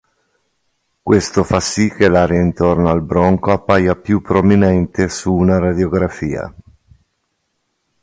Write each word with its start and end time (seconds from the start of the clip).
Questo 1.03 1.43
fa 1.43 1.59
sì 1.59 1.91
che 1.91 2.09
l'area 2.09 2.41
intorno 2.41 2.89
al 2.89 3.03
bronco 3.03 3.51
appaia 3.51 3.95
più 3.95 4.19
prominente 4.19 5.07
su 5.09 5.31
una 5.31 5.59
radiografia. 5.59 6.51